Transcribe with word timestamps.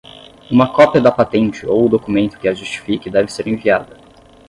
Uma 0.49 0.73
cópia 0.73 0.99
da 0.99 1.11
patente 1.11 1.63
ou 1.67 1.87
documento 1.87 2.39
que 2.39 2.47
a 2.47 2.53
justifique 2.55 3.07
deve 3.07 3.31
ser 3.31 3.47
enviada. 3.47 3.97